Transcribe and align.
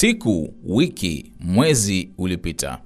Siku, 0.00 0.54
wiki, 0.64 1.32
mwezi 1.40 2.10
ulipita. 2.18 2.78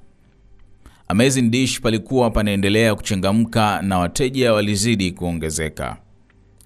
Amazing 1.09 1.43
Dish 1.51 1.81
palikuwa 1.81 2.31
panaendelea 2.31 2.95
kuchangamka 2.95 3.83
na 3.83 3.99
wateja 3.99 4.53
walizidi 4.53 5.11
kuongezeka. 5.13 5.97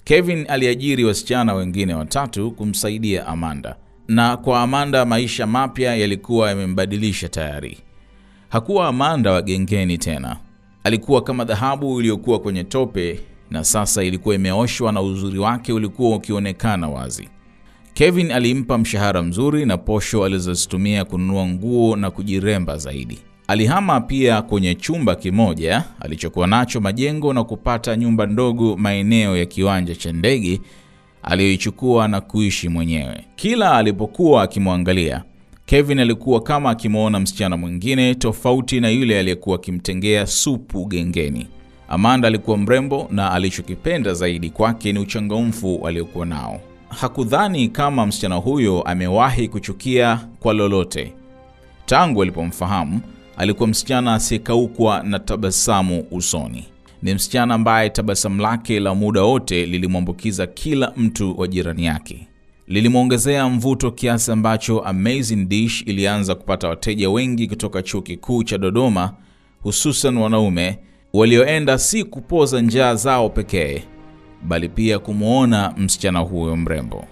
Kevin 0.05 0.47
aliajiri 0.49 1.05
wasichana 1.05 1.55
wengine 1.55 1.95
watatu 1.95 2.51
kumsaidia 2.51 3.27
Amanda, 3.27 3.77
na 4.09 4.37
kwa 4.37 4.63
Amanda 4.63 5.05
maisha 5.05 5.47
mapya 5.47 5.97
yalikuwa 5.97 6.49
yamembadilisha 6.49 7.29
tayari. 7.29 7.79
Hakuwa 8.49 8.89
Amanda 8.89 9.33
wa 9.33 9.43
gengeni 9.43 9.99
tena, 9.99 10.37
alikuwa 10.85 11.23
kama 11.23 11.45
dhahabu 11.45 12.01
iliyokuwa 12.01 12.39
kwenye 12.41 12.65
tope, 12.65 13.21
na 13.51 13.65
sasa 13.65 14.05
ilikuwa 14.05 14.35
imeoshwa 14.35 14.93
na 14.93 15.03
uzuri 15.03 15.39
wake 15.39 15.73
ulikuwa 15.73 16.17
ukionekana 16.17 16.89
wazi. 16.89 17.29
Kevin 17.99 18.31
alimpa 18.31 18.79
mshahara 18.79 19.23
mzuri 19.23 19.67
na 19.67 19.77
posho 19.79 20.25
alizozitumia 20.25 21.05
kununua 21.05 21.47
nguo 21.47 21.97
na 21.97 22.11
kujiremba 22.11 22.77
zaidi. 22.79 23.19
Alihama 23.49 24.01
pia 24.01 24.43
kwenye 24.43 24.75
chumba 24.75 25.15
kimoja 25.15 25.85
alichokuwa 26.01 26.47
nacho 26.47 26.81
Majengo 26.81 27.33
na 27.33 27.45
kupata 27.45 27.97
nyumba 27.97 28.27
ndogo 28.27 28.77
maeneo 28.77 29.37
ya 29.37 29.47
kiwanja 29.47 29.95
cha 29.95 30.13
ndege 30.13 30.61
aliyoichukua 31.23 32.09
na 32.09 32.21
kuishi 32.21 32.69
mwenyewe. 32.69 33.25
Kila 33.37 33.77
alipokuwa 33.77 34.43
akimwangalia, 34.43 35.25
Kevin 35.67 35.99
alikuwa 35.99 36.41
kama 36.43 36.71
akimwona 36.71 37.21
msichana 37.21 37.57
mwingine 37.57 38.15
tofauti 38.15 38.81
na 38.81 38.89
yule 38.91 39.19
aliyekuwa 39.19 39.57
akimtengea 39.57 40.27
supu 40.27 40.87
gengeni. 40.87 41.47
Amanda 41.89 42.29
alikuwa 42.29 42.57
mrembo 42.59 43.09
na 43.11 43.33
alichokipenda 43.33 44.15
zaidi 44.15 44.51
kwake 44.51 44.93
ni 44.93 44.99
uchangamfu 44.99 45.87
aliokuwa 45.87 46.27
nao. 46.27 46.61
Hakudhani 46.89 47.69
kama 47.69 48.07
msichana 48.07 48.35
huyo 48.35 48.83
amewahi 48.83 49.49
kuchukia 49.49 50.21
kwa 50.41 50.55
lolote. 50.55 51.13
Tangu 51.87 52.23
alipomfahamu 52.23 53.01
alikuwa 53.37 53.69
msichana 53.69 54.15
asiyekaukwa 54.15 55.03
na 55.03 55.19
tabasamu 55.19 56.05
usoni. 56.11 56.65
Ni 57.03 57.15
msichana 57.15 57.55
ambaye 57.55 57.91
tabasamu 57.91 58.43
lake 58.43 58.81
la 58.81 58.95
muda 58.95 59.23
wote 59.23 59.67
lilimwambukiza 59.67 60.47
kila 60.47 60.93
mtu 60.97 61.41
wa 61.41 61.49
jirani 61.49 61.85
yake. 61.85 62.29
Lilimwongezea 62.69 63.49
mvuto 63.49 63.91
kiasi 63.91 64.33
ambacho 64.33 64.81
Amazing 64.81 65.45
Dish 65.45 65.83
ilianza 65.87 66.35
kupata 66.35 66.69
wateja 66.69 67.11
wengi 67.11 67.47
kutoka 67.49 67.83
chuo 67.83 68.03
kikuu 68.03 68.43
cha 68.45 68.59
Dodoma, 68.59 69.13
hususan 69.63 70.17
wanaume 70.17 70.79
walioenda 71.13 71.79
si 71.79 72.05
kupoza 72.05 72.61
njaa 72.61 72.95
zao 72.95 73.29
pekee, 73.31 73.83
bali 74.43 74.69
pia 74.69 74.99
kumwona 74.99 75.75
msichana 75.77 76.19
huyo 76.19 76.57
mrembo. 76.57 77.05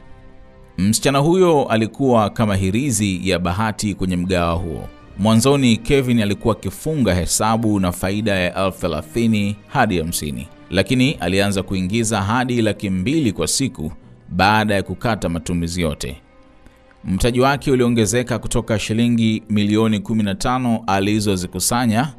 Msichana 0.79 1.19
huyo 1.19 1.65
alikuwa 1.65 2.31
kama 2.31 2.57
hirizi 2.57 3.29
ya 3.31 3.39
bahati 3.39 3.95
kwenye 3.95 4.17
mgawa 4.17 4.53
huo. 4.55 4.89
Mwanzoni 5.19 5.77
Kevin 5.77 6.21
alikuwa 6.23 6.57
akifunga 6.57 7.15
hesabu 7.15 7.81
na 7.81 7.93
faida 7.93 8.33
ya 8.33 8.65
elfu 8.67 8.81
thelathini 8.81 9.57
hadi 9.67 9.99
hamsini, 9.99 10.49
lakini 10.71 11.13
alianza 11.13 11.63
kuingiza 11.63 12.23
hadi 12.23 12.63
laki 12.63 12.91
mbili 12.91 13.33
kwa 13.33 13.47
siku 13.47 13.93
baada 14.29 14.75
ya 14.75 14.83
kukata 14.83 15.29
matumizi 15.29 15.81
yote. 15.81 16.17
Mtaji 17.05 17.41
wake 17.41 17.71
uliongezeka 17.71 18.39
kutoka 18.39 18.79
shilingi 18.79 19.43
milioni 19.51 19.99
15 19.99 20.81
alizozikusanya 20.87 22.13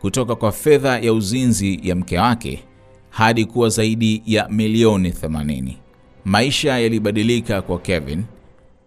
kutoka 0.00 0.36
kwa 0.36 0.52
fedha 0.52 0.98
ya 0.98 1.12
uzinzi 1.12 1.80
ya 1.82 1.94
mke 1.96 2.18
wake 2.18 2.64
hadi 3.10 3.44
kuwa 3.44 3.68
zaidi 3.68 4.22
ya 4.26 4.48
milioni 4.48 5.10
80. 5.10 5.72
Maisha 6.24 6.78
yalibadilika 6.78 7.62
kwa 7.62 7.78
Kevin. 7.78 8.24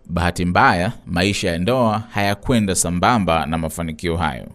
Bahati 0.10 0.46
mbaya, 0.46 0.92
maisha 1.06 1.50
ya 1.52 1.58
ndoa 1.58 2.00
hayakwenda 2.00 2.76
sambamba 2.76 3.46
na 3.46 3.58
mafanikio 3.58 4.18
hayo. 4.18 4.48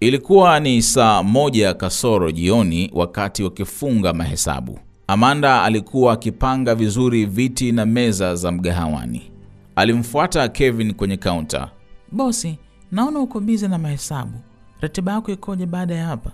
Ilikuwa 0.00 0.60
ni 0.60 0.82
saa 0.82 1.22
moja 1.22 1.74
kasoro 1.74 2.30
jioni, 2.32 2.90
wakati 2.94 3.42
wakifunga 3.42 4.12
mahesabu. 4.12 4.78
Amanda 5.06 5.62
alikuwa 5.62 6.12
akipanga 6.12 6.74
vizuri 6.74 7.26
viti 7.26 7.72
na 7.72 7.86
meza 7.86 8.34
za 8.36 8.52
mgahawani. 8.52 9.30
Alimfuata 9.76 10.48
Kevin 10.48 10.94
kwenye 10.94 11.16
kaunta. 11.16 11.70
Bosi, 12.12 12.58
naona 12.92 13.18
uko 13.20 13.40
bize 13.40 13.68
na 13.68 13.78
mahesabu. 13.78 14.32
Ratiba 14.80 15.12
yako 15.12 15.32
ikoje 15.32 15.66
baada 15.66 15.94
ya 15.94 16.06
hapa? 16.06 16.30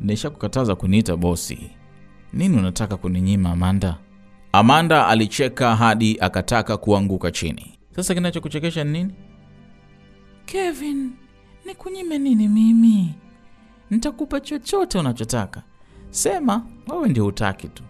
Nishakukataza 0.00 0.74
kuniita 0.74 1.16
bosi. 1.16 1.58
Nini 2.34 2.56
unataka 2.58 2.96
kuninyima 2.96 3.50
Amanda? 3.50 3.96
Amanda 4.52 5.06
alicheka 5.08 5.76
hadi 5.76 6.16
akataka 6.20 6.76
kuanguka 6.76 7.30
chini. 7.30 7.78
Sasa 7.96 8.14
kinachokuchekesha 8.14 8.84
ni 8.84 8.90
nini? 8.92 9.12
Kevin, 10.46 11.10
nikunyime 11.66 12.18
nini 12.18 12.48
mimi? 12.48 13.14
Nitakupa 13.90 14.40
chochote 14.40 14.98
unachotaka. 14.98 15.62
Sema 16.10 16.66
wewe 16.88 17.08
ndio 17.08 17.26
utaki 17.26 17.68
tu, 17.68 17.82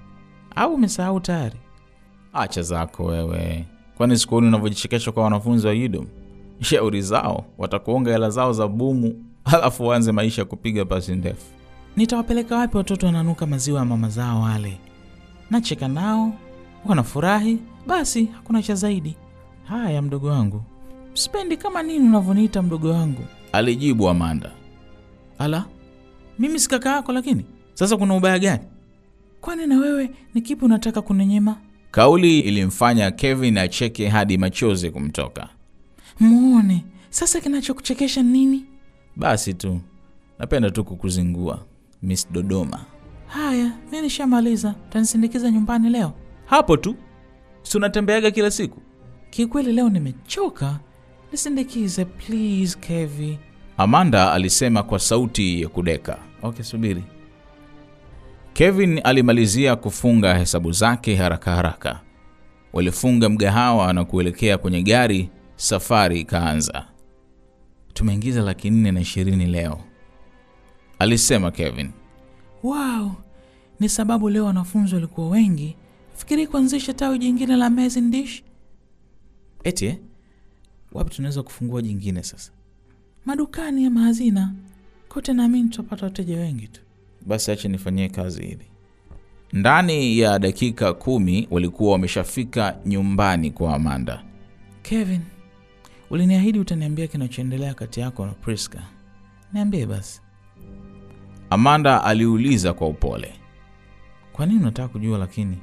au 0.56 0.75
umesahau 0.75 1.21
tayari? 1.21 1.56
Acha 2.33 2.62
zako 2.62 3.04
wewe, 3.04 3.65
kwani 3.97 4.19
sikuoni 4.19 4.47
unavyojichekesha 4.49 5.12
kwa 5.12 5.25
wanafunzi 5.25 5.66
wa 5.66 5.72
UDOM? 5.72 6.06
Shauri 6.60 7.03
zao, 7.03 7.44
watakuonga 7.59 8.12
hela 8.12 8.31
zao 8.31 8.53
za 8.53 8.69
bumu, 8.69 9.25
halafu 9.44 9.87
waanze 9.87 10.12
maisha 10.12 10.43
ya 10.43 10.47
kupiga 10.47 10.84
pasi 10.84 11.12
ndefu. 11.15 11.47
Nitawapeleka 11.97 12.56
wapi 12.56 12.77
watoto 12.77 13.06
wananuka 13.06 13.47
maziwa 13.47 13.78
ya 13.78 13.84
mama 13.84 14.09
zao 14.09 14.41
wale? 14.41 14.78
Nacheka 15.50 15.88
nao, 15.88 16.32
wanafurahi, 16.87 17.59
basi 17.87 18.25
hakuna 18.25 18.62
cha 18.62 18.75
zaidi. 18.75 19.16
Haya 19.65 20.03
mdogo 20.03 20.27
wangu, 20.28 20.62
sipendi 21.15 21.56
kama 21.56 21.83
nini 21.83 22.06
unavyoniita 22.09 22.62
mdogo 22.62 22.91
wangu, 22.91 23.25
alijibu 23.53 24.09
Amanda. 24.09 24.50
Ala, 25.38 25.65
mimi 26.38 26.59
si 26.60 26.69
kaka 26.69 26.91
yako, 26.91 27.12
lakini 27.12 27.44
sasa 27.75 27.97
kuna 27.97 28.15
ubaya 28.16 28.38
gani? 28.38 28.62
Kwani 29.41 29.66
na 29.66 29.78
wewe 29.78 30.10
ni 30.34 30.41
kipi 30.41 30.65
unataka 30.65 31.03
kunenyema? 31.03 31.56
Kauli 31.91 32.41
ilimfanya 32.41 33.10
Kevin 33.10 33.59
acheke 33.59 34.09
hadi 34.09 34.38
machozi 34.38 34.91
kumtoka. 34.91 35.49
Muone 36.21 36.84
sasa, 37.10 37.41
kinachokuchekesha 37.41 38.22
nini? 38.22 38.65
Basi 39.16 39.54
tu 39.54 39.81
napenda 40.38 40.71
tu 40.71 40.84
kukuzingua 40.84 41.65
Miss 42.04 42.28
Dodoma. 42.32 42.84
Haya, 43.26 43.72
mi 43.92 44.00
nishamaliza, 44.00 44.75
tanisindikiza 44.91 45.50
nyumbani 45.50 45.91
leo? 45.91 46.12
Hapo 46.47 46.76
tu, 46.76 46.97
si 47.62 47.76
unatembeaga 47.76 48.31
kila 48.31 48.50
siku? 48.50 48.81
Kikweli 49.31 49.72
leo 49.72 49.88
nimechoka, 49.88 50.81
nisindikize 51.32 52.04
please 52.04 52.78
Kevi. 52.81 53.38
Amanda 53.76 54.32
alisema 54.32 54.82
kwa 54.82 54.98
sauti 54.98 55.62
ya 55.62 55.69
kudeka. 55.69 56.19
Okay, 56.42 56.65
subiri. 56.65 57.04
Kevin 58.53 59.00
alimalizia 59.04 59.76
kufunga 59.76 60.38
hesabu 60.38 60.72
zake 60.72 61.16
haraka 61.16 61.54
haraka. 61.54 62.00
Walifunga 62.72 63.28
mgahawa 63.28 63.92
na 63.92 64.04
kuelekea 64.04 64.59
kwenye 64.59 64.82
gari. 64.82 65.31
Safari 65.56 66.21
ikaanza. 66.21 66.86
Tumeingiza 67.94 68.42
laki 68.42 68.71
nne 68.71 68.92
na 68.92 69.00
ishirini 69.00 69.47
leo, 69.47 69.81
alisema 70.99 71.50
Kevin. 71.50 71.91
Wow, 72.62 73.12
ni 73.81 73.88
sababu 73.88 74.28
leo 74.28 74.44
wanafunzi 74.44 74.94
walikuwa 74.94 75.28
wengi. 75.28 75.77
Fikiri 76.16 76.47
kuanzisha 76.47 76.94
tawi 76.94 77.19
jingine 77.19 77.56
la 77.56 77.66
Amazing 77.66 78.10
Dish. 78.10 78.43
Eti 79.65 79.87
eh? 79.87 79.99
Wapi 80.93 81.15
tunaweza 81.15 81.43
kufungua 81.43 81.83
jingine 81.83 82.22
sasa? 82.22 82.53
Madukani 83.25 83.87
ama 83.87 84.00
hazina 84.00 84.54
kote, 85.09 85.33
naamini 85.33 85.69
tutapata 85.69 86.06
wateja 86.06 86.37
wengi 86.37 86.69
tu. 86.69 86.81
Basi 87.27 87.50
acha 87.50 87.69
nifanyie 87.69 88.09
kazi 88.09 88.43
hili. 88.43 88.65
Ndani 89.53 90.19
ya 90.19 90.38
dakika 90.38 90.93
kumi 90.94 91.49
walikuwa 91.50 91.93
wameshafika 91.93 92.77
nyumbani 92.87 93.50
kwa 93.50 93.75
Amanda. 93.75 94.25
Kevin, 94.83 95.21
uliniahidi 96.10 96.59
utaniambia 96.59 97.07
kinachoendelea 97.07 97.74
kati 97.74 98.01
yako 98.01 98.27
na 98.27 98.33
Priska. 98.33 98.83
Niambie 99.53 99.86
basi. 99.86 100.21
Amanda 101.59 102.04
aliuliza 102.04 102.72
kwa 102.72 102.86
upole. 102.89 103.33
Kwa 104.33 104.47
nini 104.47 104.60
unataka 104.60 104.89
kujua? 104.89 105.18
Lakini 105.18 105.59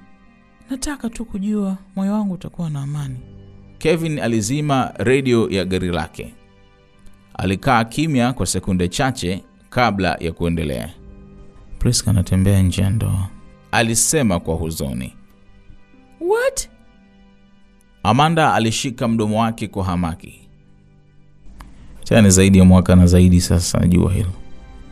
nataka 0.69 1.09
tu 1.09 1.25
kujua, 1.25 1.77
moyo 1.95 2.13
wangu 2.13 2.33
utakuwa 2.33 2.69
na 2.69 2.81
amani. 2.81 3.17
Kevin 3.77 4.19
alizima 4.19 4.93
redio 4.97 5.49
ya 5.49 5.65
gari 5.65 5.89
lake. 5.91 6.33
Alikaa 7.33 7.83
kimya 7.83 8.33
kwa 8.33 8.45
sekunde 8.45 8.87
chache 8.87 9.43
kabla 9.69 10.17
ya 10.19 10.31
kuendelea. 10.31 10.89
Priska 11.79 12.11
anatembea 12.11 12.61
nje 12.61 12.81
ya 12.81 12.89
ndoa, 12.89 13.27
alisema 13.71 14.39
kwa 14.39 14.55
huzuni. 14.55 15.13
What? 16.21 16.69
Amanda 18.03 18.53
alishika 18.53 19.07
mdomo 19.07 19.41
wake 19.41 19.67
kwa 19.67 19.83
hamaki. 19.85 20.47
Tena 22.03 22.29
zaidi 22.29 22.57
ya 22.57 22.65
mwaka 22.65 22.95
na 22.95 23.07
zaidi 23.07 23.41
sasa, 23.41 23.79
najua 23.79 24.13
hilo. 24.13 24.40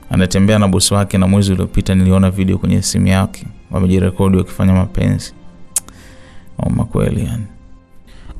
Anatembea 0.10 0.60
na 0.60 0.68
bosi 0.68 0.94
wake, 0.94 1.18
na 1.18 1.28
mwezi 1.28 1.52
uliopita 1.54 1.96
niliona 1.96 2.32
video 2.32 2.58
kwenye 2.58 2.82
simu 2.82 3.08
yake, 3.08 3.48
wamejirekodi 3.72 4.38
wakifanya 4.38 4.74
mapenzi. 4.74 5.34
Oma 6.58 6.86
kweli 6.86 7.26
yani. 7.26 7.46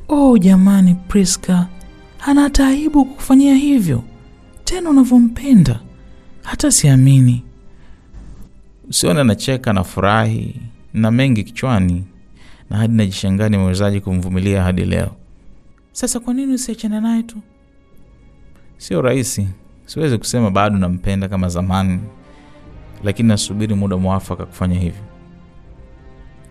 Oh 0.08 0.38
jamani, 0.38 0.94
Priska, 1.08 1.66
Ana 2.26 2.40
hata 2.42 2.66
aibu 2.66 3.04
kukufanyia 3.04 3.54
hivyo, 3.54 4.02
tena 4.64 4.90
unavyompenda. 4.90 5.80
Hata 6.42 6.70
siamini. 6.70 7.42
Usione 8.88 9.20
anacheka 9.20 9.72
na 9.72 9.84
furahi 9.84 10.60
na 10.94 11.10
mengi 11.10 11.44
kichwani, 11.44 12.04
na 12.70 12.76
hadi 12.76 12.94
najishangaa 12.96 13.48
nimewezaji 13.48 14.00
kumvumilia 14.00 14.62
hadi 14.62 14.84
leo. 14.84 15.10
Sasa 15.92 16.20
kwa 16.20 16.34
nini 16.34 16.54
usiachana 16.54 17.00
naye 17.00 17.22
tu? 17.22 17.36
Sio 18.78 19.02
rahisi, 19.02 19.48
siwezi 19.90 20.18
kusema 20.18 20.50
bado 20.50 20.78
nampenda 20.78 21.28
kama 21.28 21.48
zamani, 21.48 22.00
lakini 23.04 23.28
nasubiri 23.28 23.74
muda 23.74 23.96
mwafaka 23.96 24.46
kufanya 24.46 24.78
hivyo. 24.80 25.02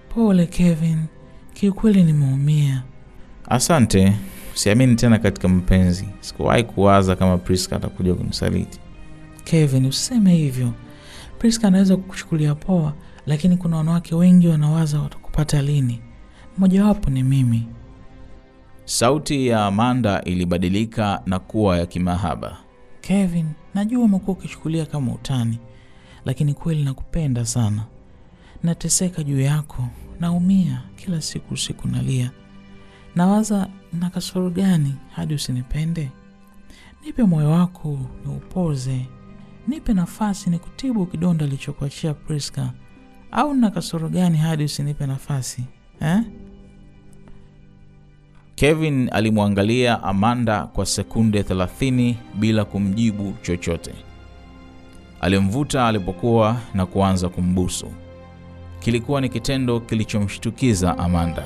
Pole 0.10 0.46
Kevin, 0.46 0.98
kiukweli 1.54 2.04
nimeumia. 2.04 2.84
Asante. 3.50 4.14
Siamini 4.54 4.96
tena 4.96 5.20
katika 5.20 5.48
mapenzi. 5.48 6.08
Sikuwahi 6.20 6.64
kuwaza 6.64 7.16
kama 7.16 7.38
Priska 7.38 7.76
atakuja 7.76 8.14
kunisaliti. 8.14 8.80
Kevin, 9.44 9.86
usiseme 9.86 10.34
hivyo. 10.36 10.72
Priska 11.38 11.68
anaweza 11.68 11.96
kukuchukulia 11.98 12.56
poa, 12.56 12.94
lakini 13.26 13.58
kuna 13.58 13.78
wanawake 13.78 14.16
wengi 14.16 14.48
wanawaza 14.48 15.00
watakupata 15.00 15.62
lini. 15.62 16.02
Mmojawapo 16.58 17.10
ni 17.10 17.24
mimi. 17.24 17.68
Sauti 18.86 19.48
ya 19.48 19.66
Amanda 19.66 20.22
ilibadilika 20.24 21.22
na 21.26 21.40
kuwa 21.40 21.78
ya 21.78 21.86
kimahaba. 21.86 22.58
Kevin, 23.10 23.46
najua 23.74 24.04
umekuwa 24.04 24.38
ukichukulia 24.38 24.86
kama 24.86 25.14
utani, 25.14 25.58
lakini 26.26 26.54
kweli 26.54 26.84
nakupenda 26.84 27.46
sana. 27.46 27.86
Nateseka 28.64 29.24
juu 29.24 29.40
yako, 29.40 29.88
naumia 30.20 30.82
kila 30.96 31.22
siku, 31.22 31.54
usiku 31.54 31.88
nalia, 31.88 32.32
nawaza 33.16 33.70
na 33.94 34.10
kasoro 34.10 34.50
gani 34.50 34.96
hadi 35.12 35.34
usinipende. 35.34 36.10
Nipe 37.06 37.24
moyo 37.24 37.50
wako 37.52 38.00
niupoze, 38.26 39.06
nipe 39.68 39.94
nafasi 39.94 40.50
nikutibu 40.50 41.06
kidonda 41.06 41.46
alichokuachia 41.46 42.14
Priska. 42.14 42.74
Au 43.32 43.54
na 43.54 43.72
kasoro 43.72 44.10
gani 44.10 44.38
hadi 44.38 44.64
usinipe 44.64 45.08
nafasi 45.08 45.64
eh? 46.00 46.22
Kevin 48.60 49.10
alimwangalia 49.14 50.04
Amanda 50.04 50.64
kwa 50.66 50.86
sekunde 50.86 51.42
30 51.42 52.14
bila 52.36 52.66
kumjibu 52.66 53.34
chochote. 53.42 53.92
Alimvuta 55.22 55.88
alipokuwa 55.88 56.56
na 56.74 56.86
kuanza 56.86 57.30
kumbusu. 57.30 57.88
Kilikuwa 58.80 59.22
ni 59.22 59.30
kitendo 59.30 59.80
kilichomshtukiza 59.80 60.98
Amanda. 60.98 61.44